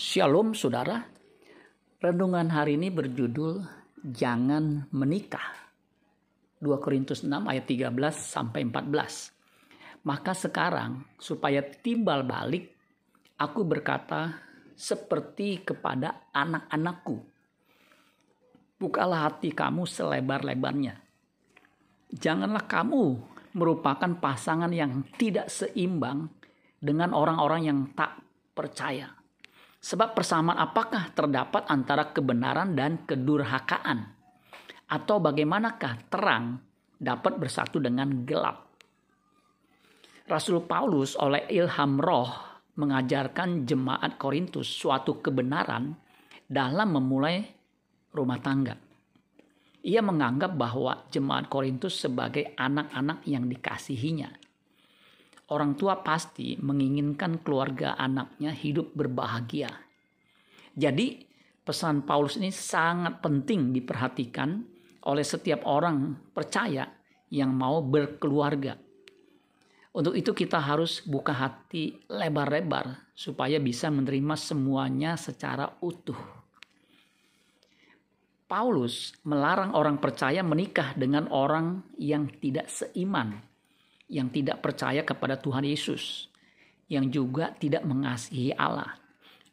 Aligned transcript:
Shalom 0.00 0.56
saudara. 0.56 0.96
Renungan 2.00 2.48
hari 2.48 2.80
ini 2.80 2.88
berjudul 2.88 3.60
Jangan 4.00 4.88
Menikah. 4.96 5.76
2 6.56 6.72
Korintus 6.80 7.20
6 7.20 7.28
ayat 7.44 7.68
13 7.68 7.92
sampai 8.16 8.64
14. 8.64 10.00
Maka 10.08 10.32
sekarang 10.32 11.04
supaya 11.20 11.60
timbal 11.60 12.24
balik 12.24 12.72
aku 13.36 13.60
berkata 13.60 14.40
seperti 14.72 15.68
kepada 15.68 16.32
anak-anakku. 16.32 17.20
Bukalah 18.80 19.28
hati 19.28 19.52
kamu 19.52 19.84
selebar-lebarnya. 19.84 20.96
Janganlah 22.08 22.64
kamu 22.64 23.04
merupakan 23.52 24.16
pasangan 24.16 24.72
yang 24.72 25.04
tidak 25.20 25.52
seimbang 25.52 26.32
dengan 26.80 27.12
orang-orang 27.12 27.68
yang 27.68 27.80
tak 27.92 28.16
percaya 28.56 29.19
Sebab 29.80 30.12
persamaan 30.12 30.60
apakah 30.60 31.08
terdapat 31.16 31.64
antara 31.72 32.12
kebenaran 32.12 32.76
dan 32.76 33.08
kedurhakaan? 33.08 34.12
Atau 34.92 35.24
bagaimanakah 35.24 36.12
terang 36.12 36.60
dapat 37.00 37.40
bersatu 37.40 37.80
dengan 37.80 38.28
gelap? 38.28 38.68
Rasul 40.28 40.62
Paulus 40.68 41.16
oleh 41.16 41.48
ilham 41.48 41.96
roh 41.96 42.28
mengajarkan 42.76 43.64
jemaat 43.64 44.20
Korintus 44.20 44.68
suatu 44.68 45.18
kebenaran 45.24 45.96
dalam 46.44 46.88
memulai 46.92 47.40
rumah 48.12 48.38
tangga. 48.38 48.76
Ia 49.80 50.04
menganggap 50.04 50.60
bahwa 50.60 51.08
jemaat 51.08 51.48
Korintus 51.48 52.04
sebagai 52.04 52.52
anak-anak 52.52 53.24
yang 53.24 53.48
dikasihinya 53.48 54.49
orang 55.50 55.74
tua 55.74 55.98
pasti 56.00 56.54
menginginkan 56.62 57.42
keluarga 57.42 57.98
anaknya 57.98 58.54
hidup 58.54 58.94
berbahagia. 58.94 59.70
Jadi, 60.78 61.26
pesan 61.66 62.06
Paulus 62.06 62.38
ini 62.38 62.54
sangat 62.54 63.18
penting 63.18 63.74
diperhatikan 63.74 64.62
oleh 65.10 65.26
setiap 65.26 65.66
orang 65.66 66.14
percaya 66.30 66.86
yang 67.34 67.50
mau 67.50 67.82
berkeluarga. 67.82 68.78
Untuk 69.90 70.14
itu 70.14 70.30
kita 70.30 70.62
harus 70.62 71.02
buka 71.02 71.34
hati 71.34 71.98
lebar-lebar 72.06 73.10
supaya 73.10 73.58
bisa 73.58 73.90
menerima 73.90 74.38
semuanya 74.38 75.18
secara 75.18 75.66
utuh. 75.82 76.18
Paulus 78.46 79.14
melarang 79.26 79.74
orang 79.74 79.98
percaya 79.98 80.46
menikah 80.46 80.94
dengan 80.94 81.26
orang 81.30 81.82
yang 81.98 82.30
tidak 82.38 82.70
seiman 82.70 83.49
yang 84.10 84.26
tidak 84.28 84.58
percaya 84.58 85.06
kepada 85.06 85.38
Tuhan 85.38 85.62
Yesus, 85.62 86.26
yang 86.90 87.06
juga 87.08 87.54
tidak 87.54 87.86
mengasihi 87.86 88.50
Allah. 88.58 88.98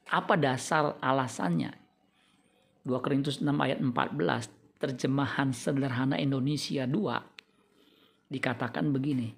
Apa 0.09 0.33
dasar 0.33 0.97
alasannya? 0.97 1.71
2 2.81 3.03
Korintus 3.03 3.37
6 3.37 3.45
ayat 3.53 3.77
14, 3.77 4.81
terjemahan 4.81 5.53
sederhana 5.53 6.17
Indonesia 6.17 6.89
2, 6.89 8.33
dikatakan 8.33 8.89
begini, 8.89 9.29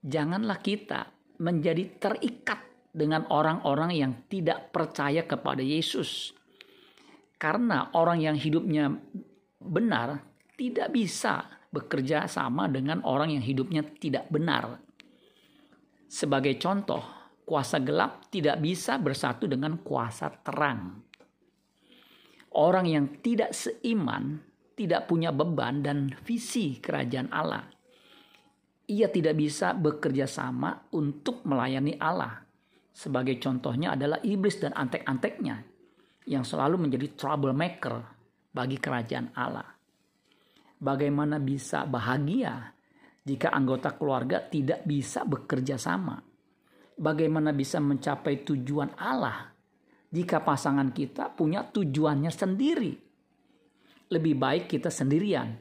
Janganlah 0.00 0.58
kita 0.64 1.12
menjadi 1.38 2.00
terikat 2.00 2.60
dengan 2.90 3.28
orang-orang 3.28 3.92
yang 3.94 4.12
tidak 4.26 4.72
percaya 4.72 5.28
kepada 5.28 5.60
Yesus. 5.60 6.32
Karena 7.36 7.92
orang 7.92 8.20
yang 8.20 8.36
hidupnya 8.36 8.92
benar 9.60 10.24
tidak 10.56 10.88
bisa 10.92 11.59
bekerja 11.70 12.26
sama 12.26 12.66
dengan 12.66 13.00
orang 13.06 13.38
yang 13.38 13.44
hidupnya 13.46 13.86
tidak 13.86 14.26
benar. 14.28 14.82
Sebagai 16.10 16.58
contoh, 16.58 17.02
kuasa 17.46 17.78
gelap 17.78 18.26
tidak 18.28 18.58
bisa 18.58 18.98
bersatu 18.98 19.46
dengan 19.46 19.78
kuasa 19.78 20.30
terang. 20.42 20.98
Orang 22.50 22.90
yang 22.90 23.22
tidak 23.22 23.54
seiman 23.54 24.42
tidak 24.74 25.06
punya 25.06 25.30
beban 25.30 25.86
dan 25.86 26.10
visi 26.26 26.82
kerajaan 26.82 27.30
Allah. 27.30 27.62
Ia 28.90 29.06
tidak 29.06 29.38
bisa 29.38 29.70
bekerja 29.70 30.26
sama 30.26 30.74
untuk 30.90 31.46
melayani 31.46 31.94
Allah. 32.02 32.42
Sebagai 32.90 33.38
contohnya 33.38 33.94
adalah 33.94 34.18
iblis 34.26 34.58
dan 34.58 34.74
antek-anteknya 34.74 35.62
yang 36.26 36.42
selalu 36.42 36.90
menjadi 36.90 37.14
troublemaker 37.14 38.02
bagi 38.50 38.82
kerajaan 38.82 39.30
Allah 39.38 39.79
bagaimana 40.80 41.36
bisa 41.36 41.84
bahagia 41.84 42.72
jika 43.20 43.52
anggota 43.52 43.94
keluarga 43.94 44.40
tidak 44.40 44.82
bisa 44.88 45.22
bekerja 45.28 45.76
sama? 45.76 46.16
Bagaimana 47.00 47.52
bisa 47.52 47.80
mencapai 47.80 48.44
tujuan 48.44 48.96
Allah 48.96 49.52
jika 50.10 50.42
pasangan 50.42 50.90
kita 50.92 51.32
punya 51.36 51.64
tujuannya 51.68 52.32
sendiri? 52.32 52.92
Lebih 54.10 54.34
baik 54.34 54.64
kita 54.66 54.90
sendirian 54.90 55.54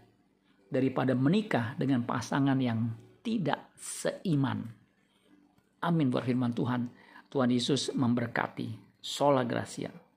daripada 0.67 1.13
menikah 1.13 1.77
dengan 1.77 2.01
pasangan 2.03 2.57
yang 2.57 2.89
tidak 3.21 3.75
seiman. 3.77 4.65
Amin 5.85 6.11
buat 6.11 6.25
firman 6.25 6.51
Tuhan. 6.51 6.91
Tuhan 7.29 7.49
Yesus 7.53 7.93
memberkati. 7.93 8.89
Sola 8.99 9.47
Gracia. 9.47 10.08